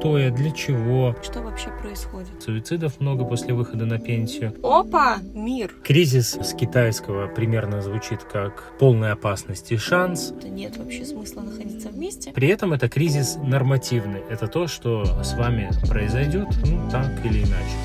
[0.00, 1.14] кто я, для чего.
[1.22, 2.42] Что вообще происходит?
[2.42, 4.54] Суицидов много после выхода на пенсию.
[4.62, 5.18] Опа!
[5.34, 5.74] Мир!
[5.84, 10.32] Кризис с китайского примерно звучит как полная опасность и шанс.
[10.42, 12.32] Нет вообще смысла находиться вместе.
[12.32, 14.22] При этом это кризис нормативный.
[14.30, 17.76] Это то, что с вами произойдет, ну, так или иначе.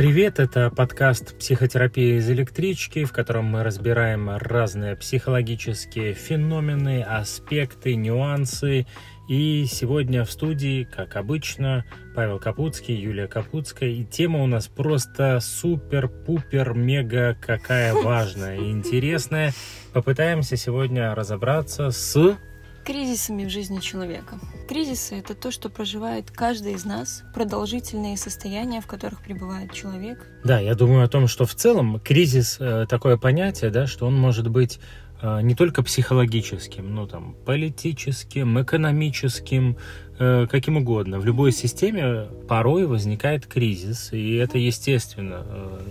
[0.00, 8.86] Привет, это подкаст «Психотерапия из электрички», в котором мы разбираем разные психологические феномены, аспекты, нюансы.
[9.28, 11.84] И сегодня в студии, как обычно,
[12.16, 13.90] Павел Капуцкий, Юлия Капуцкая.
[13.90, 19.52] И тема у нас просто супер-пупер, мега какая важная и интересная.
[19.92, 22.38] Попытаемся сегодня разобраться с
[22.84, 24.38] кризисами в жизни человека.
[24.68, 30.26] Кризисы— это то, что проживает каждый из нас, продолжительные состояния, в которых пребывает человек.
[30.44, 34.14] Да, я думаю о том, что в целом кризис э, такое понятие, да, что он
[34.18, 34.78] может быть
[35.20, 39.76] э, не только психологическим, но там политическим, экономическим,
[40.18, 41.18] э, каким угодно.
[41.18, 45.44] В любой системе порой возникает кризис, и это естественно.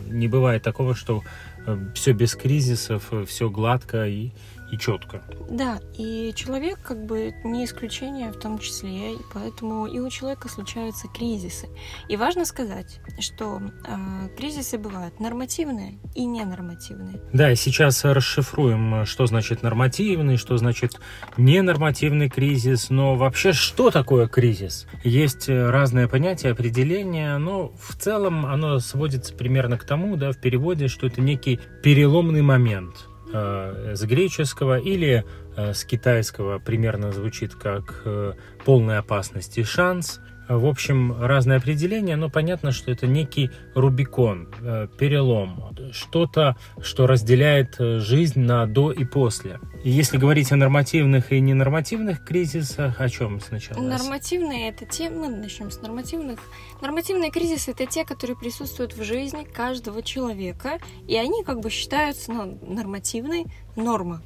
[0.07, 1.23] Не бывает такого, что
[1.93, 4.31] все без кризисов, все гладко и
[4.71, 5.23] и четко.
[5.49, 10.47] Да, и человек как бы не исключение в том числе, и поэтому и у человека
[10.49, 11.67] случаются кризисы.
[12.07, 17.21] И важно сказать, что э, кризисы бывают нормативные и ненормативные.
[17.33, 20.99] Да, и сейчас расшифруем, что значит нормативный, что значит
[21.37, 24.87] ненормативный кризис, но вообще что такое кризис?
[25.03, 30.87] Есть разные понятия, определения, но в целом оно сводится примерно к тому, да, в переводе,
[30.87, 38.01] что это некий переломный момент э, с греческого или э, с китайского примерно звучит как
[38.05, 38.33] э,
[38.65, 40.19] полная опасность и шанс.
[40.49, 47.75] В общем, разные определения, но понятно, что это некий Рубикон, э, перелом, что-то, что разделяет
[47.79, 49.59] э, жизнь на до и после.
[49.83, 53.79] И если говорить о нормативных и ненормативных кризисах, о чем сначала?
[53.79, 56.39] Нормативные это те, мы начнем с нормативных.
[56.81, 62.33] Нормативные кризисы это те, которые присутствуют в жизни каждого человека, и они как бы считаются
[62.33, 63.45] ну, нормативной
[63.75, 64.23] норма.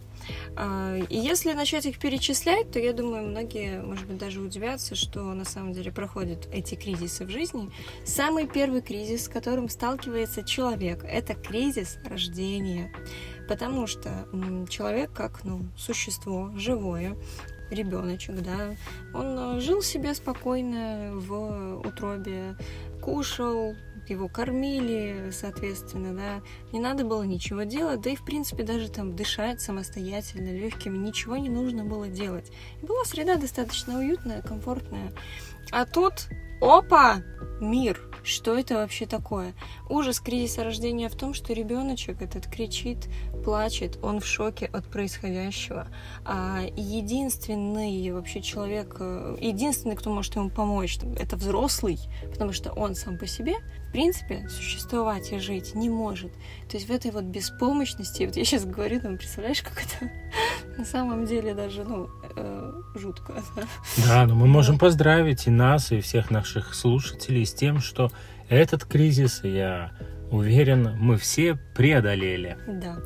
[0.56, 5.22] А, и если начать их перечислять, то я думаю, многие, может быть, даже удивятся, что
[5.34, 7.72] на самом деле проходят эти кризисы в жизни.
[8.06, 12.92] Самый первый кризис, с которым сталкивается человек, это кризис рождения.
[13.48, 14.28] Потому что
[14.70, 17.18] человек, как ну, существо живое,
[17.70, 18.76] ребеночек, да,
[19.14, 22.56] он жил себе спокойно в утробе,
[23.02, 23.76] кушал,
[24.10, 26.42] его кормили, соответственно, да,
[26.72, 31.38] не надо было ничего делать, да и, в принципе, даже там дышать самостоятельно, легкими, ничего
[31.38, 32.52] не нужно было делать.
[32.82, 35.12] И была среда достаточно уютная, комфортная.
[35.72, 36.30] А тут,
[36.62, 37.24] опа,
[37.60, 39.54] мир, что это вообще такое?
[39.90, 43.10] Ужас кризиса рождения в том, что ребеночек этот кричит,
[43.44, 45.88] плачет, он в шоке от происходящего.
[46.24, 52.00] А единственный вообще человек, э, единственный, кто может ему помочь, это взрослый,
[52.32, 53.56] потому что он сам по себе
[53.94, 56.34] принципе, существовать и жить не может.
[56.70, 60.12] То есть в этой вот беспомощности, вот я сейчас говорю, там, представляешь, как это
[60.78, 63.36] на самом деле даже, ну, э, жутко.
[63.56, 63.64] Да,
[64.06, 68.12] да но мы можем поздравить и нас, и всех наших слушателей с тем, что
[68.50, 69.92] этот кризис, я
[70.34, 72.58] уверен, мы все преодолели.
[72.68, 72.98] Да.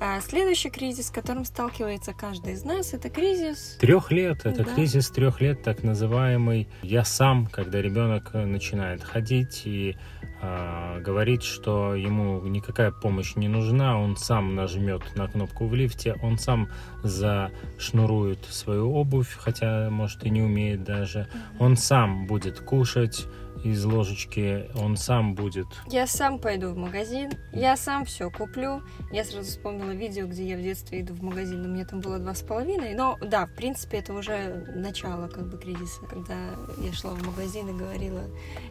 [0.00, 3.76] А следующий кризис, с которым сталкивается каждый из нас, это кризис...
[3.80, 4.44] Трех лет.
[4.44, 4.74] Это да.
[4.74, 9.96] кризис трех лет, так называемый «я сам», когда ребенок начинает ходить и
[10.42, 16.16] э, говорит, что ему никакая помощь не нужна, он сам нажмет на кнопку в лифте,
[16.22, 16.68] он сам
[17.02, 21.28] зашнурует свою обувь, хотя, может, и не умеет даже,
[21.58, 23.26] он сам будет кушать,
[23.64, 25.66] из ложечки он сам будет.
[25.86, 28.82] Я сам пойду в магазин, я сам все куплю.
[29.10, 32.18] Я сразу вспомнила видео, где я в детстве иду в магазин, у меня там было
[32.18, 32.94] два с половиной.
[32.94, 36.36] Но да, в принципе, это уже начало как бы кризиса, когда
[36.78, 38.24] я шла в магазин и говорила,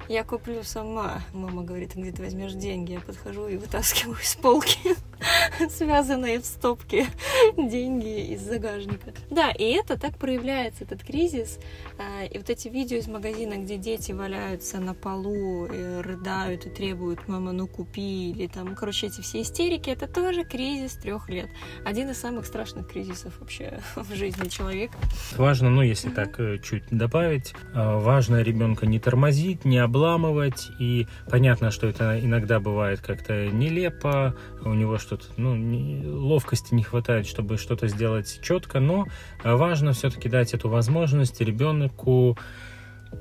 [0.07, 1.21] я куплю сама.
[1.33, 2.93] Мама говорит, где ты возьмешь деньги?
[2.93, 4.95] Я подхожу и вытаскиваю из полки
[5.69, 7.07] связанные в стопке
[7.57, 9.13] деньги из загажника.
[9.29, 11.59] Да, и это так проявляется, этот кризис.
[11.97, 16.69] А, и вот эти видео из магазина, где дети валяются на полу, и рыдают и
[16.69, 21.49] требуют, мама, ну купи, или там, короче, эти все истерики, это тоже кризис трех лет.
[21.85, 24.97] Один из самых страшных кризисов вообще в жизни человека.
[25.37, 26.15] Важно, ну, если mm-hmm.
[26.15, 32.19] так э, чуть добавить, э, важно ребенка не тормозить, не обламывать, и понятно, что это
[32.19, 38.39] иногда бывает как-то нелепо, у него что-то, ну, не, ловкости не хватает, чтобы что-то сделать
[38.41, 39.07] четко, но
[39.43, 42.37] важно все-таки дать эту возможность ребенку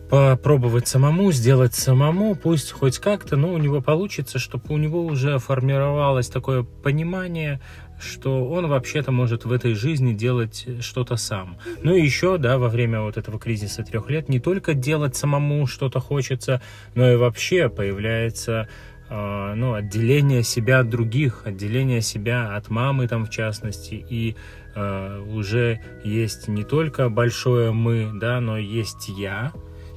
[0.09, 5.39] попробовать самому, сделать самому, пусть хоть как-то, но у него получится, чтобы у него уже
[5.39, 7.61] формировалось такое понимание,
[8.01, 11.59] что он вообще-то может в этой жизни делать что-то сам.
[11.83, 15.67] Ну и еще, да, во время вот этого кризиса трех лет не только делать самому
[15.67, 16.63] что-то хочется,
[16.95, 18.69] но и вообще появляется
[19.13, 24.37] ну, отделение себя от других, отделение себя от мамы там в частности, и
[24.75, 29.53] э, уже есть не только большое мы, да, но есть я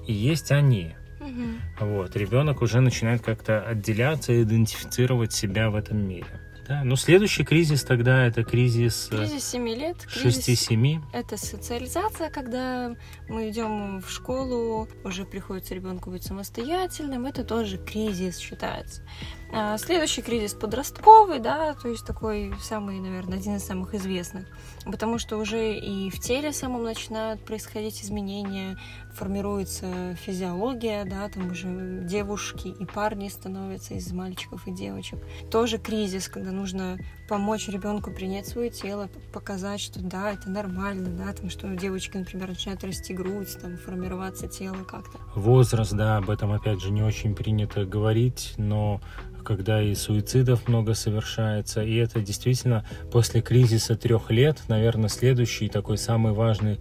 [0.07, 0.95] и есть они.
[1.19, 1.87] Угу.
[1.87, 6.44] Вот, ребенок уже начинает как-то отделяться, идентифицировать себя в этом мире.
[6.67, 9.09] Да, ну следующий кризис тогда это кризис...
[9.11, 9.97] Э, кризис 7 лет.
[10.07, 11.01] 6-7.
[11.13, 12.95] Это социализация, когда
[13.29, 17.27] мы идем в школу, уже приходится ребенку быть самостоятельным.
[17.27, 19.03] Это тоже кризис считается.
[19.51, 24.47] А, следующий кризис подростковый, да, то есть такой самый, наверное, один из самых известных,
[24.85, 28.77] потому что уже и в теле самом начинают происходить изменения,
[29.13, 31.67] формируется физиология, да, там уже
[32.03, 35.19] девушки и парни становятся из мальчиков и девочек.
[35.49, 36.97] Тоже кризис, когда нужно
[37.27, 42.17] помочь ребенку принять свое тело, показать, что да, это нормально, да, там, что у девочки,
[42.17, 45.17] например, начинает расти грудь, там, формироваться тело как-то.
[45.35, 49.01] Возраст, да, об этом, опять же, не очень принято говорить, но
[49.43, 51.83] когда и суицидов много совершается.
[51.83, 56.79] И это действительно после кризиса трех лет, наверное, следующий такой самый важный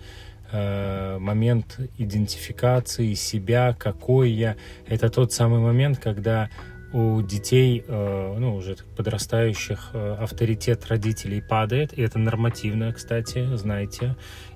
[0.50, 4.56] э, момент идентификации себя, какой я.
[4.87, 6.49] Это тот самый момент, когда
[6.94, 14.14] у детей, э, ну, уже подрастающих, э, авторитет родителей падает, и это нормативно, кстати, знаете,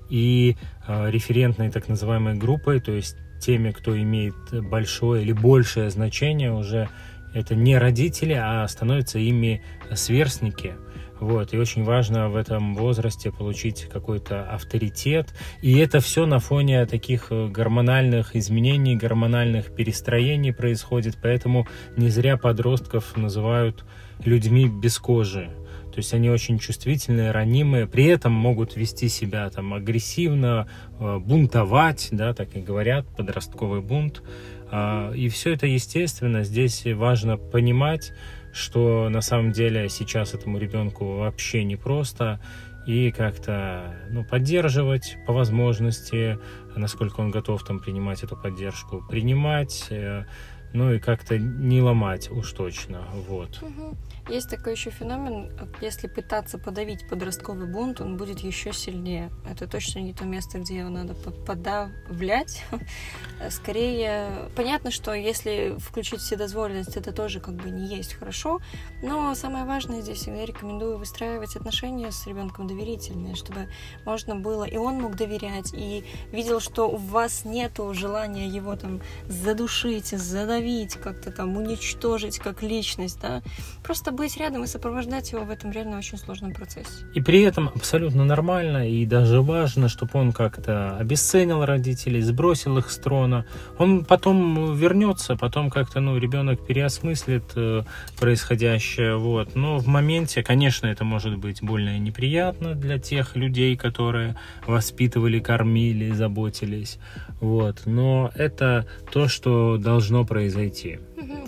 [0.09, 0.55] и
[0.87, 6.87] э, референтной так называемой группой, то есть теми, кто имеет большое или большее значение уже
[7.33, 9.61] это не родители, а становятся ими
[9.93, 10.75] сверстники.
[11.19, 15.33] Вот, и очень важно в этом возрасте получить какой-то авторитет.
[15.61, 21.17] И это все на фоне таких э, гормональных изменений, гормональных перестроений происходит.
[21.21, 21.67] Поэтому
[21.97, 23.83] не зря подростков называют
[24.23, 25.49] людьми без кожи.
[25.91, 30.67] То есть они очень чувствительные, ранимые, при этом могут вести себя там агрессивно,
[30.99, 34.23] э, бунтовать, да, так и говорят, подростковый бунт.
[34.71, 36.43] А, и все это естественно.
[36.43, 38.13] Здесь важно понимать,
[38.53, 42.39] что на самом деле сейчас этому ребенку вообще непросто
[42.85, 46.39] и как-то ну, поддерживать по возможности,
[46.75, 50.25] насколько он готов там принимать эту поддержку, принимать, э,
[50.73, 53.61] ну и как-то не ломать уж точно, вот.
[53.61, 53.97] Угу.
[54.29, 55.51] Есть такой еще феномен,
[55.81, 59.31] если пытаться подавить подростковый бунт, он будет еще сильнее.
[59.49, 62.63] Это точно не то место, где его надо подавлять.
[63.49, 68.59] Скорее, понятно, что если включить вседозволенность, это тоже как бы не есть хорошо,
[69.01, 73.67] но самое важное здесь, я рекомендую выстраивать отношения с ребенком доверительные, чтобы
[74.05, 79.01] можно было, и он мог доверять, и видел, что у вас нету желания его там
[79.27, 80.58] задушить, задавить,
[81.01, 83.41] как-то там уничтожить как личность, да,
[83.83, 87.05] просто быть рядом и сопровождать его в этом реально очень сложном процессе.
[87.13, 92.91] И при этом абсолютно нормально и даже важно, чтобы он как-то обесценил родителей, сбросил их
[92.91, 93.45] с трона.
[93.77, 97.83] Он потом вернется, потом как-то, ну, ребенок переосмыслит э,
[98.19, 99.55] происходящее, вот.
[99.55, 104.35] Но в моменте, конечно, это может быть больно и неприятно для тех людей, которые
[104.67, 106.99] воспитывали, кормили, заботились,
[107.39, 107.83] вот.
[107.85, 110.48] Но это то, что должно произойти.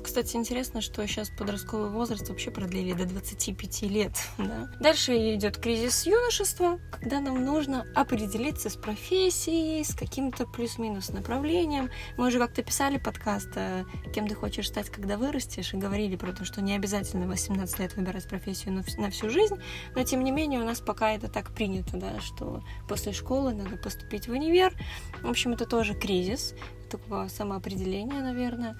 [0.03, 4.11] Кстати, интересно, что сейчас подростковый возраст вообще продлили до 25 лет.
[4.37, 4.69] Да?
[4.79, 11.89] Дальше идет кризис юношества, когда нам нужно определиться с профессией, с каким-то плюс-минус направлением.
[12.17, 16.33] Мы уже как-то писали подкаст, э, кем ты хочешь стать, когда вырастешь, и говорили про
[16.33, 19.55] то, что не обязательно 18 лет выбирать профессию на всю жизнь,
[19.95, 23.77] но тем не менее у нас пока это так принято, да, что после школы надо
[23.77, 24.73] поступить в универ.
[25.21, 26.53] В общем, это тоже кризис
[26.91, 28.75] такого самоопределения, наверное.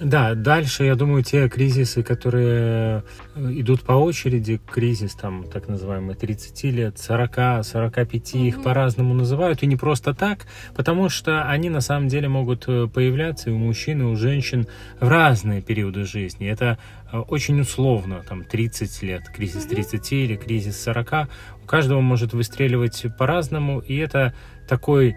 [0.00, 3.02] Да, дальше, я думаю, те кризисы, которые
[3.34, 8.48] э, идут по очереди, кризис там так называемый 30 лет, 40, 45, mm-hmm.
[8.48, 12.88] их по-разному называют, и не просто так, потому что они на самом деле могут э,
[12.92, 14.66] появляться и у мужчин, и у женщин
[15.00, 16.46] в разные периоды жизни.
[16.46, 16.78] Это
[17.10, 21.28] э, очень условно, там 30 лет, кризис 30 или кризис 40,
[21.64, 24.34] у каждого может выстреливать по-разному, и это
[24.68, 25.16] такой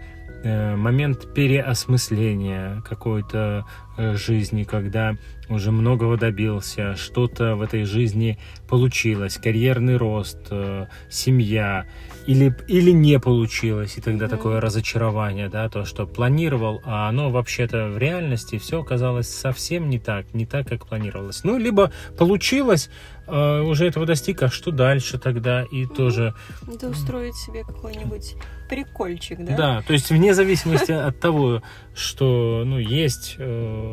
[0.76, 5.16] момент переосмысления какой-то э, жизни, когда
[5.48, 8.38] уже многого добился, что-то в этой жизни
[8.68, 11.86] получилось, карьерный рост, э, семья,
[12.26, 14.28] или, или не получилось, и тогда mm-hmm.
[14.28, 19.98] такое разочарование, да, то, что планировал, а оно вообще-то в реальности все оказалось совсем не
[19.98, 21.42] так, не так, как планировалось.
[21.42, 22.90] Ну, либо получилось,
[23.26, 25.94] уже этого достиг, а что дальше тогда, и mm-hmm.
[25.94, 26.34] тоже...
[26.72, 28.36] Это устроить себе какой-нибудь
[28.68, 29.56] прикольчик, да?
[29.56, 31.62] Да, то есть вне зависимости от того,
[31.94, 33.89] что ну, есть э,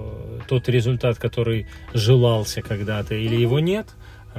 [0.47, 3.87] тот результат, который желался когда-то, или его нет,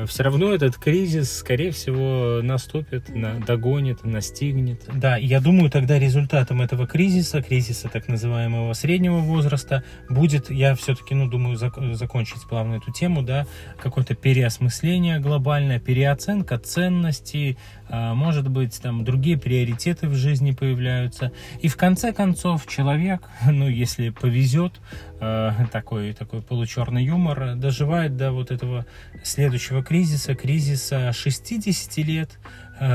[0.06, 4.82] все равно этот кризис, скорее всего, наступит, на, догонит, настигнет.
[4.92, 11.14] Да, я думаю, тогда результатом этого кризиса, кризиса так называемого среднего возраста, будет, я все-таки,
[11.14, 13.46] ну, думаю, зак- закончить плавно эту тему, да,
[13.80, 21.32] какое-то переосмысление глобальное, переоценка ценностей, а, может быть, там другие приоритеты в жизни появляются.
[21.60, 24.80] И в конце концов человек, ну, если повезет,
[25.20, 28.86] а, такой, такой получерный юмор, доживает до вот этого
[29.22, 32.38] следующего кризиса, кризиса 60 лет,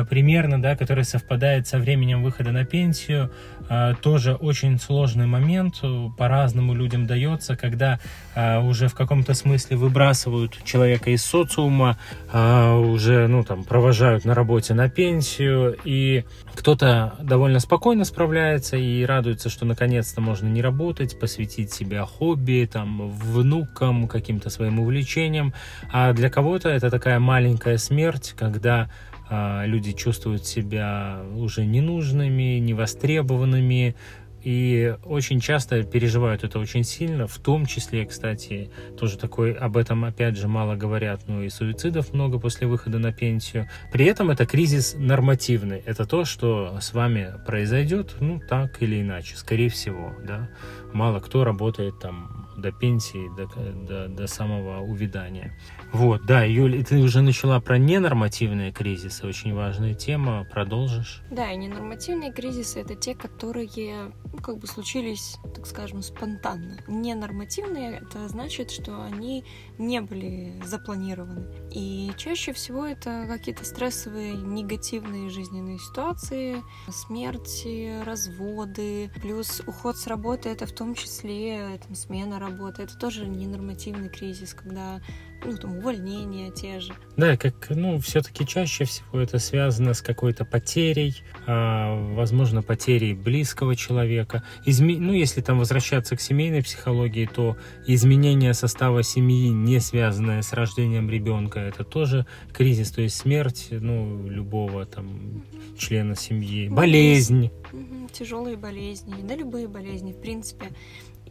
[0.10, 3.32] примерно, да, который совпадает со временем выхода на пенсию,
[3.70, 5.82] а, тоже очень сложный момент,
[6.18, 8.00] по-разному людям дается, когда
[8.36, 11.98] уже в каком-то смысле выбрасывают человека из социума,
[12.34, 16.24] уже, ну, там, провожают на работе на пенсию, и
[16.56, 23.10] кто-то довольно спокойно справляется и радуется, что наконец-то можно не работать, посвятить себя хобби, там,
[23.12, 25.54] внукам, каким-то своим увлечениям,
[25.92, 28.90] а для кого-то это такая маленькая смерть, когда
[29.30, 33.96] люди чувствуют себя уже ненужными, невостребованными,
[34.44, 40.04] и очень часто переживают это очень сильно, в том числе, кстати, тоже такой, об этом
[40.04, 43.70] опять же мало говорят, но и суицидов много после выхода на пенсию.
[43.94, 49.38] При этом это кризис нормативный, это то, что с вами произойдет, ну, так или иначе,
[49.38, 50.50] скорее всего, да.
[50.92, 53.48] Мало кто работает там до пенсии, до,
[53.88, 55.58] до, до самого увядания.
[55.94, 61.22] Вот, да, Юль, ты уже начала про ненормативные кризисы, очень важная тема, продолжишь?
[61.30, 66.80] Да, и ненормативные кризисы это те, которые ну, как бы случились, так скажем, спонтанно.
[66.88, 69.46] Ненормативные это значит, что они
[69.78, 71.46] не были запланированы.
[71.70, 80.50] И чаще всего это какие-то стрессовые, негативные жизненные ситуации, смерти, разводы, плюс уход с работы,
[80.50, 85.00] это в том числе там, смена работы, это тоже ненормативный кризис, когда
[85.46, 86.94] ну, там, увольнения те же.
[87.18, 93.76] Да, как, ну, все-таки чаще всего это связано с какой-то потерей, а, возможно, потерей близкого
[93.76, 94.44] человека.
[94.66, 94.98] Изме...
[94.98, 101.10] Ну, если там возвращаться к семейной психологии, то изменение состава семьи, не связанное с рождением
[101.10, 105.78] ребенка, это тоже кризис, то есть смерть, ну, любого там угу.
[105.78, 107.52] члена семьи, болезнь.
[107.74, 108.10] Угу.
[108.14, 110.68] Тяжелые болезни, да, любые болезни, в принципе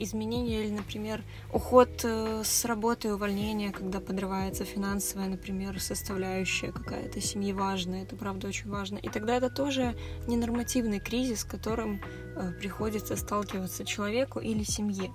[0.02, 7.52] изменения или, например, уход э, с работы, увольнение, когда подрывается финансовая, например, составляющая какая-то семьи
[7.52, 8.99] важная, это правда очень важно.
[8.99, 9.94] И тогда это тоже
[10.26, 12.00] ненормативный кризис, с которым
[12.37, 15.11] э, приходится сталкиваться человеку или семье.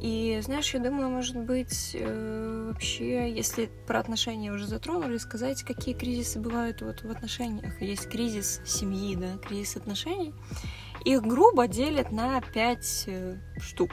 [0.00, 5.94] И знаешь, я думаю, может быть, э, вообще, если про отношения уже затронули, сказать, какие
[5.94, 7.80] кризисы бывают вот в отношениях.
[7.80, 10.34] Есть кризис семьи, да, кризис отношений.
[11.04, 13.90] Их грубо делят на пять э, штук.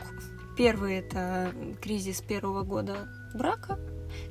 [0.58, 3.80] Первый это кризис первого года брака,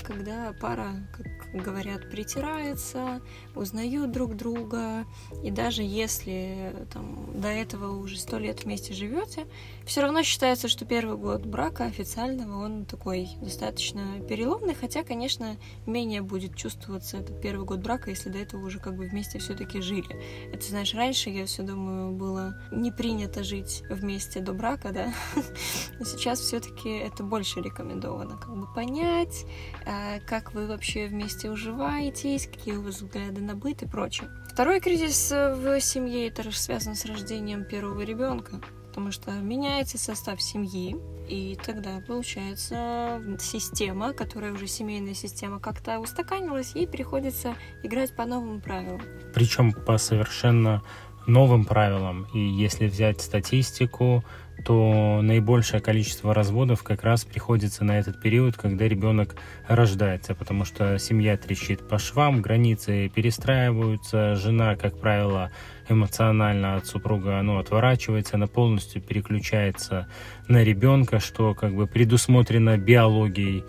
[0.05, 3.21] когда пара, как говорят, притирается,
[3.55, 5.07] узнают друг друга,
[5.43, 9.47] и даже если там, до этого уже сто лет вместе живете,
[9.89, 16.21] все равно считается, что первый год брака официального, он такой достаточно переломный, хотя, конечно, менее
[16.21, 20.21] будет чувствоваться этот первый год брака, если до этого уже как бы вместе все-таки жили.
[20.53, 25.15] Это, знаешь, раньше, я все думаю, было не принято жить вместе до брака, да,
[25.99, 29.47] но сейчас все-таки это больше рекомендовано, как бы понять,
[29.87, 34.29] а, как вы вообще вместе уживаетесь, какие у вас взгляды на быт и прочее.
[34.53, 40.97] Второй кризис в семье это связан с рождением первого ребенка, потому что меняется состав семьи,
[41.29, 48.61] и тогда получается система, которая уже семейная система, как-то устаканилась, ей приходится играть по новым
[48.61, 49.03] правилам.
[49.35, 50.83] Причем по совершенно
[51.29, 52.27] новым правилам.
[52.35, 54.25] И если взять статистику,
[54.65, 59.37] то наибольшее количество разводов как раз приходится на этот период, когда ребенок
[59.69, 65.51] рождается, потому что семья трещит по швам, границы перестраиваются, жена, как правило,
[65.89, 70.09] эмоционально от супруга ну, отворачивается, она полностью переключается
[70.49, 73.65] на ребенка, что как бы предусмотрено биологией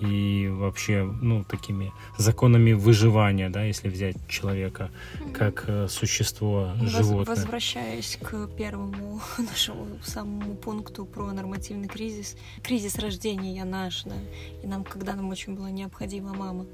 [0.00, 4.90] и вообще, ну, такими законами выживания, да, если взять человека
[5.32, 7.36] как э, существо животное.
[7.36, 14.16] Возвращаясь к первому нашему самому пункту про нормативный кризис, кризис рождения наш, да,
[14.62, 16.66] и нам, когда нам очень была необходима мама,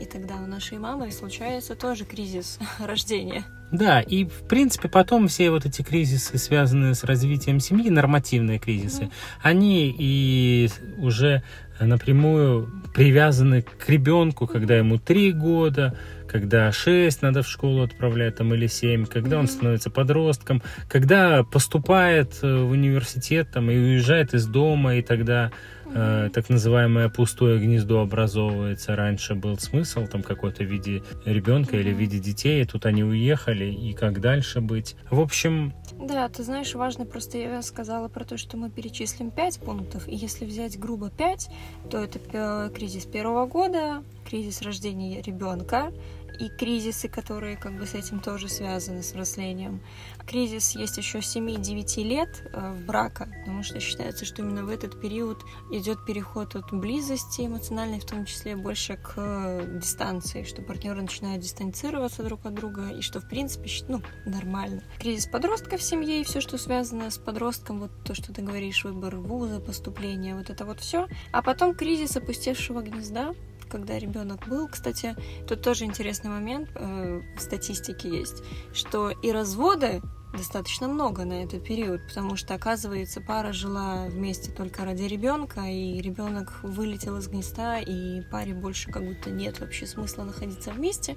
[0.00, 3.44] и тогда у нашей мамы случается тоже кризис рождения.
[3.72, 9.10] Да, и в принципе потом все вот эти кризисы, связанные с развитием семьи, нормативные кризисы,
[9.42, 10.68] они и
[10.98, 11.42] уже
[11.80, 15.96] напрямую привязаны к ребенку, когда ему три года,
[16.28, 22.38] когда 6 надо в школу отправлять, там, или 7, когда он становится подростком, когда поступает
[22.42, 25.52] э, в университет там, и уезжает из дома, и тогда
[25.86, 28.96] э, так называемое пустое гнездо образовывается.
[28.96, 33.66] Раньше был смысл там какой-то в виде ребенка или в виде детей, тут они уехали,
[33.66, 34.96] и как дальше быть.
[35.10, 35.74] В общем...
[35.98, 40.14] Да, ты знаешь, важно, просто я сказала про то, что мы перечислим 5 пунктов, и
[40.14, 41.50] если взять грубо 5,
[41.90, 45.92] то это кризис первого года, кризис рождения ребенка,
[46.38, 49.80] и кризисы, которые как бы с этим тоже связаны, с взрослением.
[50.26, 55.00] Кризис есть еще 7-9 лет э, в брака, потому что считается, что именно в этот
[55.00, 61.42] период идет переход от близости эмоциональной, в том числе больше к дистанции, что партнеры начинают
[61.42, 64.82] дистанцироваться друг от друга, и что, в принципе, ну, нормально.
[64.98, 68.84] Кризис подростка в семье и все, что связано с подростком, вот то, что ты говоришь,
[68.84, 71.08] выбор вуза, поступление, вот это вот все.
[71.32, 73.34] А потом кризис опустевшего гнезда,
[73.74, 74.68] когда ребенок был.
[74.68, 75.16] Кстати,
[75.48, 80.00] тут тоже интересный момент э, в статистике есть, что и разводы
[80.32, 86.00] достаточно много на этот период, потому что, оказывается, пара жила вместе только ради ребенка, и
[86.00, 91.16] ребенок вылетел из гнезда, и паре больше как будто нет вообще смысла находиться вместе.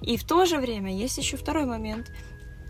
[0.00, 2.10] И в то же время есть еще второй момент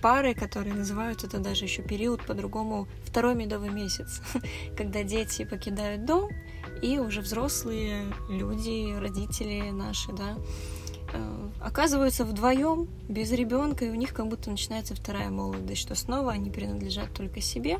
[0.02, 4.22] пары, которые называют это даже еще период по-другому второй медовый месяц,
[4.76, 6.30] когда дети покидают дом,
[6.82, 10.36] и уже взрослые люди, родители наши, да,
[11.12, 16.32] э, оказываются вдвоем без ребенка, и у них как будто начинается вторая молодость, что снова
[16.32, 17.78] они принадлежат только себе,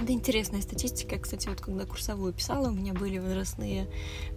[0.00, 1.18] да, интересная статистика.
[1.18, 3.88] Кстати, вот когда курсовую писала, у меня были возрастные,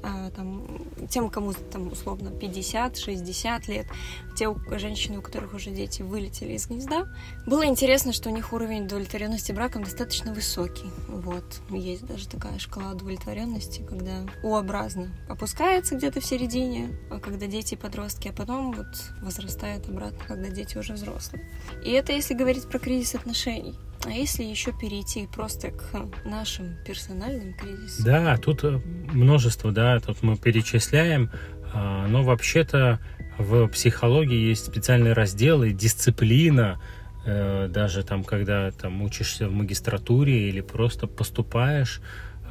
[0.04, 3.88] э, там, тем, кому там условно 50-60 лет,
[4.36, 7.08] те у, женщины, у которых уже дети вылетели из гнезда.
[7.46, 10.90] Было интересно, что у них уровень удовлетворенности браком достаточно высокий.
[11.08, 11.62] Вот.
[11.70, 18.28] Есть даже такая шкала удовлетворенности, когда У-образно опускается где-то в середине, а когда дети подростки,
[18.28, 18.88] а потом вот
[19.22, 21.50] возрастает обратно, когда дети уже взрослые.
[21.84, 23.76] И это если говорить про кризис отношений.
[24.06, 28.06] А если еще перейти просто к нашим персональным кризисам?
[28.06, 28.82] Да, тут э,
[29.14, 31.32] множество, да, тут мы перечисляем,
[31.74, 33.00] а, но вообще-то
[33.38, 36.82] в психологии есть специальные разделы, дисциплина,
[37.26, 42.02] э, даже там, когда там учишься в магистратуре или просто поступаешь,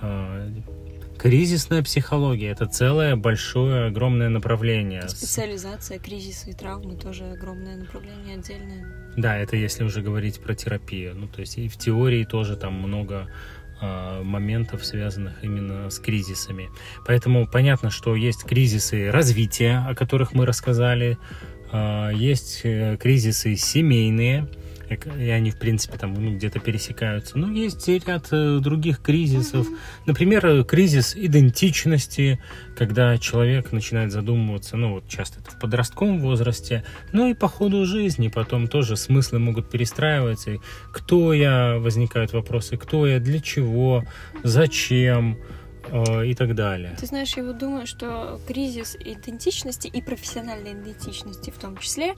[0.00, 0.48] а,
[1.22, 5.08] Кризисная психология– это целое большое, огромное направление.
[5.08, 8.88] Специализация, кризисы и травмы– тоже огромное направление отдельное.
[9.16, 11.14] Да, это если уже говорить про терапию.
[11.14, 13.28] Ну, то есть и в теории тоже там много
[13.80, 16.70] э, моментов, связанных именно с кризисами.
[17.06, 21.18] Поэтому понятно, что есть кризисы развития, о которых мы рассказали,
[21.70, 24.48] э, есть э, кризисы семейные–
[24.94, 27.38] и они, в принципе, там ну, где-то пересекаются.
[27.38, 29.66] Но есть ряд э, других кризисов.
[30.06, 32.40] Например, э, кризис идентичности,
[32.76, 37.84] когда человек начинает задумываться, ну вот часто это в подростковом возрасте, ну и по ходу
[37.86, 40.52] жизни потом тоже смыслы могут перестраиваться.
[40.52, 40.60] И
[40.92, 44.04] кто я, возникают вопросы, кто я, для чего,
[44.42, 45.61] зачем, Э,
[46.24, 46.96] и так далее.
[46.98, 52.14] Ты знаешь, я вот думаю, что кризис идентичности и профессиональной идентичности в том числе,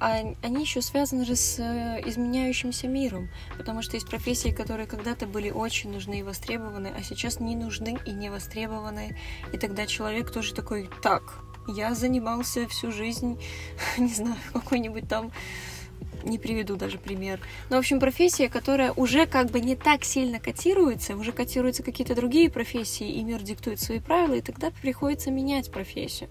[0.00, 5.26] а, они еще связаны же с э, изменяющимся миром, потому что есть профессии, которые когда-то
[5.26, 9.16] были очень нужны и востребованы, а сейчас не нужны и не востребованы,
[9.52, 11.22] и тогда человек тоже такой, так,
[11.68, 13.40] я занимался всю жизнь,
[13.98, 15.30] не знаю, какой-нибудь там
[16.24, 17.40] не приведу даже пример.
[17.70, 22.14] Но, в общем, профессия, которая уже как бы не так сильно котируется, уже котируются какие-то
[22.14, 26.30] другие профессии, и мир диктует свои правила, и тогда приходится менять профессию.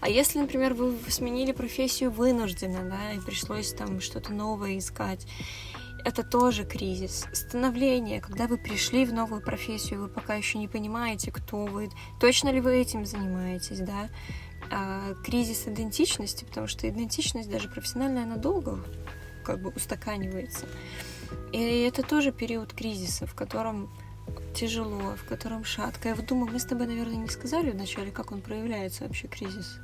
[0.00, 5.26] А если, например, вы сменили профессию вынужденно, да, и пришлось там что-то новое искать,
[6.04, 7.26] это тоже кризис.
[7.32, 12.48] Становление, когда вы пришли в новую профессию, вы пока еще не понимаете, кто вы, точно
[12.48, 14.08] ли вы этим занимаетесь, да.
[14.70, 18.82] А, кризис идентичности, потому что идентичность даже профессиональная, она долго
[19.42, 20.66] как бы устаканивается.
[21.52, 23.90] И это тоже период кризиса, в котором
[24.54, 26.08] тяжело, в котором шатко.
[26.08, 29.78] Я вот думаю, мы с тобой, наверное, не сказали вначале, как он проявляется вообще, кризис.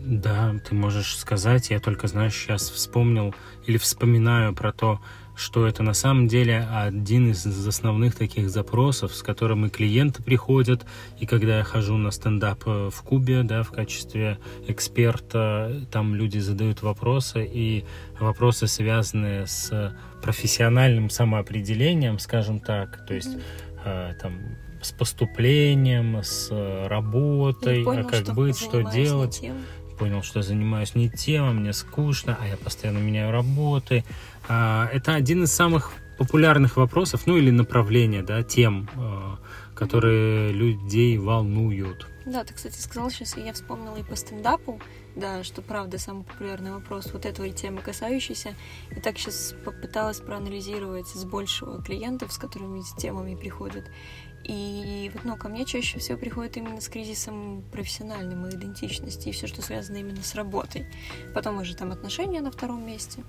[0.00, 1.70] Да, ты можешь сказать.
[1.70, 3.34] Я только, знаешь, сейчас вспомнил
[3.66, 5.00] или вспоминаю про то,
[5.36, 10.86] что это на самом деле один из основных таких запросов, с которым и клиенты приходят,
[11.20, 16.38] и когда я хожу на стендап э, в Кубе, да, в качестве эксперта, там люди
[16.38, 17.84] задают вопросы, и
[18.18, 23.36] вопросы, связанные с профессиональным самоопределением, скажем так, то есть
[23.84, 24.14] mm-hmm.
[24.20, 24.40] там
[24.82, 26.48] с поступлением, с
[26.88, 29.42] работой, понял, а как быть, что делать.
[29.98, 34.04] Понял, что занимаюсь не тем, а мне скучно, а я постоянно меняю работы,
[34.48, 39.36] это один из самых популярных вопросов, ну или направления, да, тем, э,
[39.74, 42.08] которые людей волнуют.
[42.24, 44.80] Да, ты, кстати, сказал сейчас, и я вспомнила и по стендапу,
[45.14, 48.54] да, что правда самый популярный вопрос вот этой темы касающийся.
[48.90, 53.84] И так сейчас попыталась проанализировать с большего клиентов, с которыми с темами приходят.
[54.42, 59.32] И вот, ну, ко мне чаще всего приходит именно с кризисом профессиональным и идентичности, и
[59.32, 60.86] все, что связано именно с работой.
[61.34, 63.22] Потом уже там отношения на втором месте.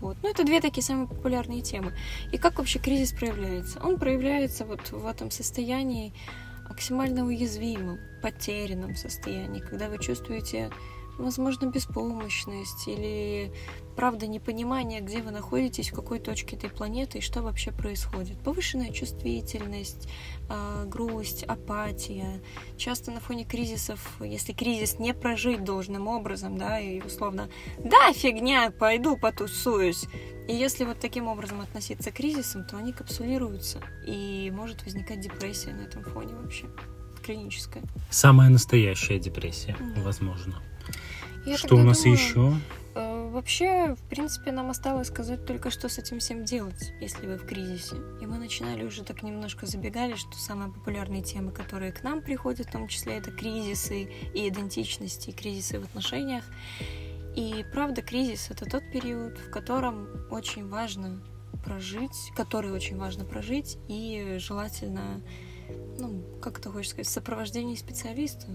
[0.00, 0.16] Вот.
[0.22, 1.94] Ну, это две такие самые популярные темы.
[2.32, 3.80] И как вообще кризис проявляется?
[3.82, 6.12] Он проявляется вот в этом состоянии
[6.68, 10.70] максимально уязвимом, потерянном состоянии, когда вы чувствуете
[11.18, 13.52] возможно, беспомощность или,
[13.96, 18.38] правда, непонимание, где вы находитесь, в какой точке этой планеты и что вообще происходит.
[18.40, 20.08] Повышенная чувствительность,
[20.48, 22.42] а, грусть, апатия.
[22.76, 27.48] Часто на фоне кризисов, если кризис не прожить должным образом, да, и условно,
[27.78, 30.06] да, фигня, пойду потусуюсь.
[30.48, 35.72] И если вот таким образом относиться к кризисам, то они капсулируются, и может возникать депрессия
[35.72, 36.66] на этом фоне вообще
[37.24, 37.82] клиническая.
[38.10, 40.02] Самая настоящая депрессия, да.
[40.02, 40.62] возможно.
[41.46, 42.54] Я что у нас думаю, еще?
[42.94, 47.36] Э, вообще, в принципе, нам осталось сказать только, что с этим всем делать, если вы
[47.36, 47.96] в кризисе.
[48.20, 52.68] И мы начинали уже так немножко забегали, что самые популярные темы, которые к нам приходят,
[52.68, 56.44] в том числе, это кризисы и идентичности, и кризисы в отношениях.
[57.34, 61.20] И правда, кризис— это тот период, в котором очень важно
[61.64, 65.20] прожить, который очень важно прожить, и желательно
[65.98, 68.46] ну, как ты хочешь сказать, сопровождение специалиста.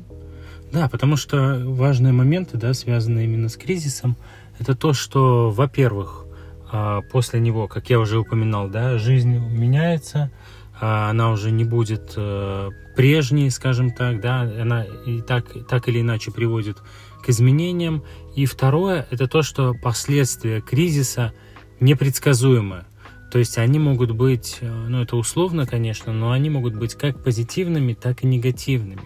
[0.72, 4.18] Да, потому что важные моменты, да, связанные именно с кризисом,
[4.60, 6.26] это то, что, во-первых,
[6.72, 10.32] а, после него, как я уже упоминал, да, жизнь меняется,
[10.80, 16.02] а, она уже не будет э, прежней, скажем так, да, она и так, так или
[16.02, 16.78] иначе приводит
[17.24, 18.04] к изменениям.
[18.36, 21.34] И второе, это то, что последствия кризиса
[21.80, 22.86] непредсказуемы.
[23.32, 27.24] То есть они могут быть, э, ну это условно, конечно, но они могут быть как
[27.24, 29.04] позитивными, так и негативными.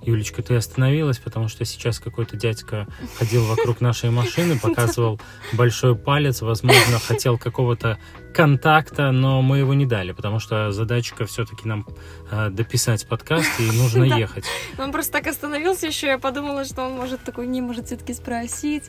[0.00, 2.86] Юлечка, ты остановилась, потому что сейчас какой-то дядька
[3.18, 5.20] ходил вокруг нашей машины, показывал
[5.52, 7.98] большой палец, возможно, хотел какого-то
[8.32, 11.86] контакта, но мы его не дали, потому что задачка все-таки нам
[12.30, 14.44] э, дописать подкаст, и нужно ехать.
[14.78, 18.84] Он просто так остановился еще, я подумала, что он может такой, не может все-таки спросить.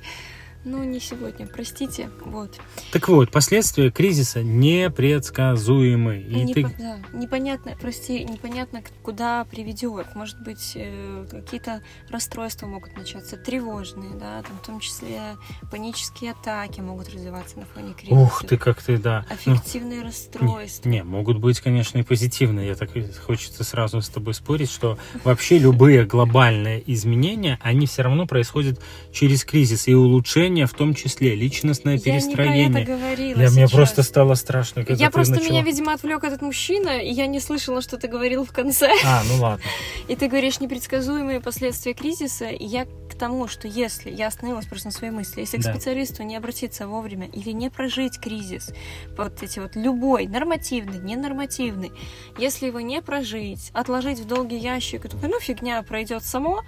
[0.66, 2.10] Ну, не сегодня, простите.
[2.26, 2.60] Вот.
[2.92, 6.20] Так вот, последствия кризиса непредсказуемы.
[6.20, 6.76] И Непо- ты...
[6.78, 10.16] да, непонятно, прости, непонятно, куда приведет.
[10.16, 15.38] Может быть, э, какие-то расстройства могут начаться, тревожные, да, там, в том числе
[15.72, 18.20] панические атаки могут развиваться на фоне кризиса.
[18.20, 19.26] Ух ты, как ты, да.
[19.30, 20.90] Аффективные ну, расстройства.
[20.90, 22.68] Не, не, могут быть, конечно, и позитивные.
[22.68, 22.90] Я так
[23.26, 28.82] хочется сразу с тобой спорить, что вообще любые глобальные изменения, они все равно происходят
[29.14, 32.62] через кризис и улучшение движение, в том числе личностное я перестроение.
[32.62, 35.50] Я не про это говорила Для меня просто стало страшно, когда Я просто начала...
[35.50, 38.92] меня, видимо, отвлек этот мужчина, и я не слышала, что ты говорил в конце.
[39.06, 39.64] А, ну ладно.
[40.08, 44.88] И ты говоришь непредсказуемые последствия кризиса, и я к тому, что если, я остановилась просто
[44.88, 45.72] на своей мысли, если к да.
[45.72, 48.74] специалисту не обратиться вовремя или не прожить кризис,
[49.16, 51.92] вот эти вот любой, нормативный, ненормативный,
[52.40, 56.62] если его не прожить, отложить в долгий ящик, и ну фигня пройдет само,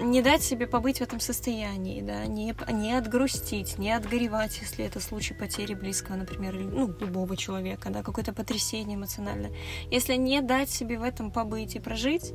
[0.00, 4.98] не дать себе побыть в этом состоянии, да, не, не отгрустить, не отгоревать, если это
[4.98, 9.52] случай потери близкого, например, ну, любого человека, да, какое-то потрясение эмоциональное.
[9.90, 12.32] Если не дать себе в этом побыть и прожить,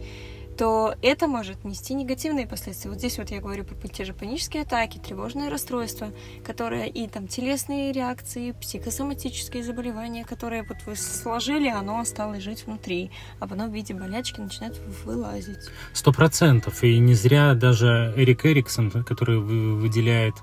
[0.58, 2.90] то это может нести негативные последствия.
[2.90, 6.12] Вот здесь вот я говорю про те же панические атаки, тревожные расстройства,
[6.46, 13.12] которые и там телесные реакции, психосоматические заболевания, которые вот вы сложили, оно осталось жить внутри,
[13.40, 15.70] а потом в виде болячки начинает вылазить.
[15.94, 16.84] Сто процентов.
[16.84, 20.36] И не зря даже Эрик Эриксон, который выделяет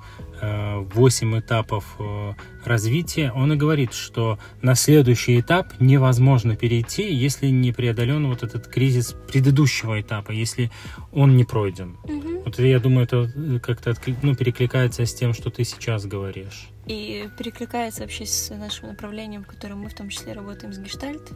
[0.43, 2.33] 8 этапов э,
[2.65, 8.67] развития, он и говорит, что на следующий этап невозможно перейти, если не преодолен вот этот
[8.67, 10.71] кризис предыдущего этапа, если
[11.13, 11.97] он не пройден.
[12.05, 12.43] Угу.
[12.45, 16.69] Вот я думаю, это э, как-то ну, перекликается с тем, что ты сейчас говоришь.
[16.87, 21.33] И перекликается вообще с нашим направлением, в котором мы в том числе работаем с гештальт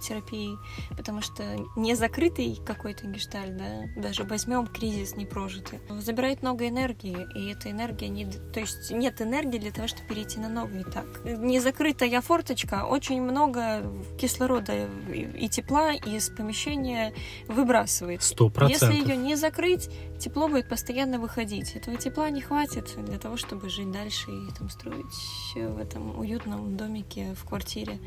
[0.00, 0.56] терапией,
[0.96, 1.44] потому что
[1.76, 8.08] не закрытый какой-то гештальт, да, даже возьмем кризис непрожитый, забирает много энергии, и эта энергия
[8.08, 8.26] не...
[8.26, 11.06] То есть нет энергии для того, чтобы перейти на новый этап.
[11.24, 13.82] Не закрытая форточка, очень много
[14.18, 17.12] кислорода и тепла из помещения
[17.46, 18.22] выбрасывает.
[18.22, 18.90] Сто процентов.
[18.90, 21.76] Если ее не закрыть, тепло будет постоянно выходить.
[21.76, 25.04] Этого тепла не хватит для того, чтобы жить дальше и там строить
[25.54, 27.98] в этом уютном домике в квартире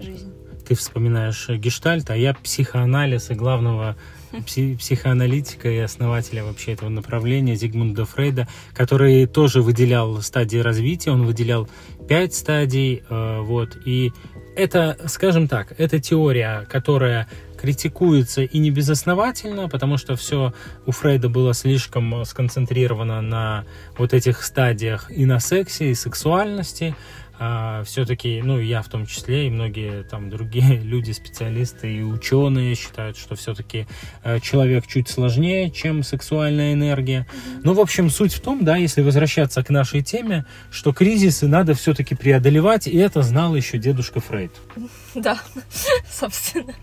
[0.00, 0.32] жизнь.
[0.66, 3.96] Ты вспоминаешь гештальт, а я психоанализ и главного
[4.32, 11.26] пси- психоаналитика и основателя вообще этого направления Зигмунда Фрейда, который тоже выделял стадии развития, он
[11.26, 11.68] выделял
[12.08, 14.12] пять стадий, э, вот, и
[14.56, 17.28] это, скажем так, это теория, которая
[17.60, 20.54] критикуется и не безосновательно, потому что все
[20.86, 23.64] у Фрейда было слишком сконцентрировано на
[23.98, 26.94] вот этих стадиях и на сексе, и сексуальности,
[27.42, 32.74] а, все-таки, ну, я в том числе, и многие там другие люди, специалисты и ученые
[32.74, 33.86] считают, что все-таки
[34.22, 37.26] э, человек чуть сложнее, чем сексуальная энергия.
[37.64, 41.72] Ну, в общем, суть в том, да, если возвращаться к нашей теме, что кризисы надо
[41.72, 44.52] все-таки преодолевать, и это знал еще дедушка Фрейд.
[45.14, 45.40] Да,
[46.08, 46.74] собственно.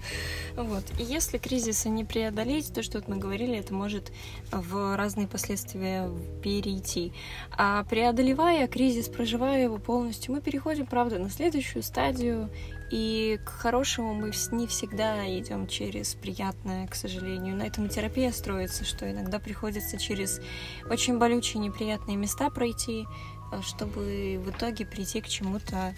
[0.58, 0.84] Вот.
[1.00, 4.12] И если кризисы не преодолеть, то, что вот мы говорили, это может
[4.52, 6.10] в разные последствия
[6.41, 7.13] перейти.
[7.56, 12.50] А преодолевая кризис, проживая его полностью, мы переходим, правда, на следующую стадию,
[12.89, 17.56] и к хорошему мы не всегда идем через приятное, к сожалению.
[17.56, 20.41] На этом терапия строится, что иногда приходится через
[20.89, 23.06] очень болючие, неприятные места пройти,
[23.52, 25.93] э, чтобы в итоге прийти к чему-то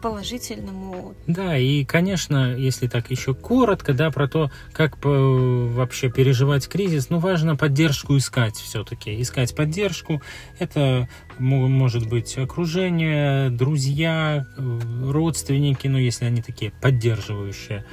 [0.00, 1.14] положительному.
[1.26, 7.18] Да, и, конечно, если так еще коротко, да, про то, как вообще переживать кризис, ну,
[7.18, 9.20] важно поддержку искать все-таки.
[9.20, 10.22] Искать поддержку.
[10.58, 11.08] Это
[11.38, 17.84] может быть окружение, друзья, родственники, ну, если они такие поддерживающие.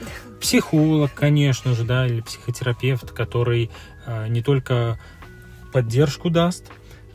[0.41, 3.72] Психолог, конечно же, да, или психотерапевт, который
[4.06, 5.00] а, не только
[5.74, 6.65] поддержку даст,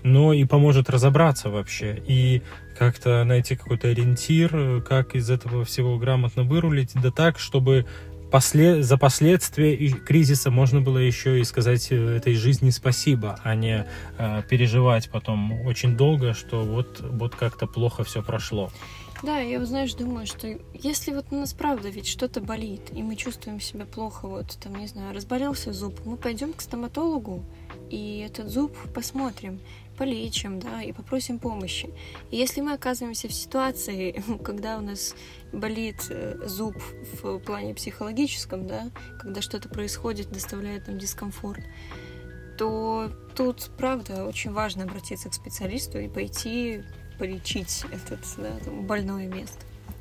[0.03, 2.03] но и поможет разобраться вообще.
[2.07, 2.43] И
[2.79, 7.87] как-то найти какой-то ориентир, как из этого всего грамотно вырулить, да так, чтобы
[8.33, 13.87] после, за последствия кризиса можно было еще и сказать э, этой жизни спасибо, а не
[14.19, 18.71] э, переживать потом очень долго, что вот, вот как-то плохо все прошло.
[19.23, 23.15] Да, я, знаешь, думаю, что если вот у нас правда ведь что-то болит, и мы
[23.15, 27.45] чувствуем себя плохо, вот там, не знаю, разболелся зуб, мы пойдем к стоматологу,
[27.89, 29.61] и этот зуб посмотрим
[29.97, 31.91] полечим, да, и попросим помощи.
[32.31, 35.15] И если мы оказываемся в ситуации, когда у нас
[35.53, 36.77] болит э, зуб
[37.23, 41.63] в плане психологическом, да, когда что-то происходит, доставляет нам дискомфорт,
[42.59, 46.83] то тут, правда, очень важно обратиться к специалисту и пойти
[47.19, 49.59] полечить этот да, больное место.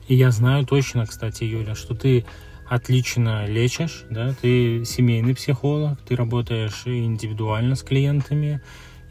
[0.07, 2.25] И я знаю точно, кстати, Юля, что ты
[2.67, 8.61] отлично лечишь, да, ты семейный психолог, ты работаешь индивидуально с клиентами,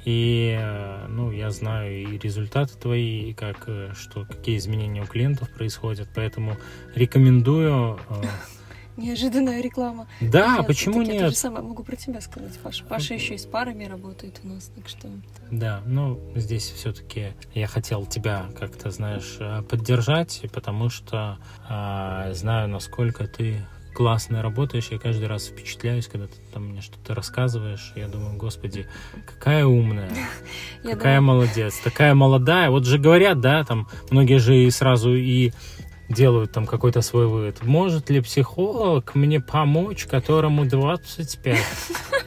[0.04, 5.06] и, э, ну, я знаю и результаты твои, и как, э, что, какие изменения у
[5.06, 6.56] клиентов происходят, поэтому
[6.94, 7.98] рекомендую...
[8.08, 8.22] Э,
[8.96, 10.08] Неожиданная реклама.
[10.20, 11.20] Да, нет, почему нет?
[11.20, 12.84] Я же самое могу про тебя сказать, Паша.
[12.84, 15.08] Паша еще и с парами работает у нас, так что...
[15.50, 23.26] Да, ну, здесь все-таки я хотел тебя как-то, знаешь, поддержать, потому что э, знаю, насколько
[23.26, 28.36] ты классно работаешь, я каждый раз впечатляюсь, когда ты там мне что-то рассказываешь, я думаю,
[28.36, 28.86] господи,
[29.26, 30.10] какая умная,
[30.82, 32.70] какая молодец, такая молодая.
[32.70, 35.52] Вот же говорят, да, там многие же и сразу и
[36.08, 37.62] делают там какой-то свой вывод.
[37.62, 41.58] Может ли психолог мне помочь, которому 25?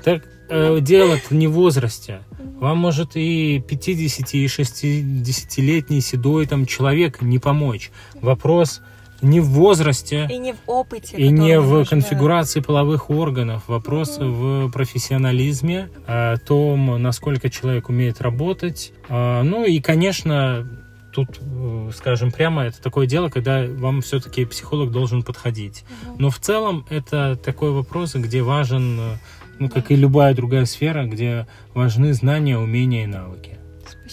[0.04, 2.24] Так э, дело не в возрасте.
[2.60, 7.90] Вам может и 50, и 60-летний седой там человек не помочь.
[8.16, 8.82] Вопрос
[9.24, 10.28] не в возрасте.
[10.30, 11.18] И не в опыте.
[11.18, 11.86] И не в нужно...
[11.86, 13.64] конфигурации половых органов.
[13.68, 14.68] Вопрос mm-hmm.
[14.68, 18.94] в профессионализме, о том, насколько человек умеет работать.
[19.10, 20.68] А, ну и, конечно,
[21.14, 25.86] тут, э, скажем прямо, это такое дело, когда вам все-таки психолог должен подходить.
[26.06, 26.16] Угу.
[26.20, 29.18] Но в целом это такой вопрос, где важен, э,
[29.60, 29.94] ну, как да.
[29.94, 33.60] и любая другая сфера, где важны знания, умения и навыки.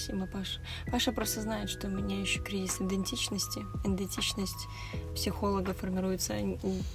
[0.01, 0.61] Спасибо, Паша.
[0.91, 3.67] Паша просто знает, что у меня еще кризис идентичности.
[3.85, 4.67] Идентичность
[5.15, 6.35] психолога формируется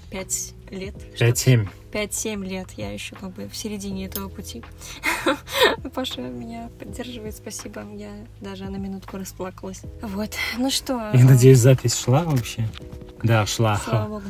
[0.10, 0.96] 5 лет.
[1.20, 1.70] 5-7.
[1.92, 2.72] 5-7 лет.
[2.72, 4.64] Я еще как бы в середине этого пути.
[5.94, 7.86] Паша меня поддерживает, спасибо.
[7.94, 9.82] Я даже на минутку расплакалась.
[10.02, 10.32] Вот.
[10.58, 11.12] Ну что?
[11.14, 12.68] Я надеюсь, запись шла вообще?
[13.22, 13.78] Да, шла.
[13.78, 14.26] Слава богу.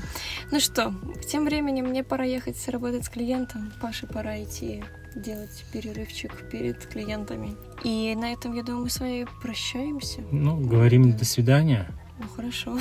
[0.51, 0.93] Ну что,
[1.29, 3.71] тем временем мне пора ехать работать с клиентом.
[3.81, 4.83] Паше пора идти
[5.15, 7.55] делать перерывчик перед клиентами.
[7.83, 10.21] И на этом, я думаю, мы с вами прощаемся.
[10.31, 11.87] Ну, говорим до свидания.
[12.19, 12.77] Ну, хорошо.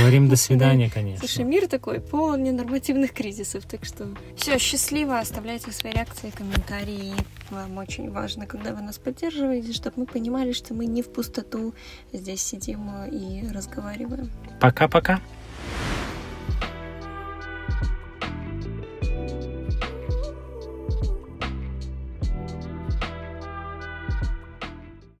[0.00, 1.26] Говорим до свидания, конечно.
[1.26, 7.14] Слушай, мир такой полон ненормативных кризисов, так что все, счастливо, оставляйте свои реакции, комментарии.
[7.50, 11.72] Вам очень важно, когда вы нас поддерживаете, чтобы мы понимали, что мы не в пустоту
[12.12, 14.28] здесь сидим и разговариваем.
[14.60, 15.20] Пока-пока.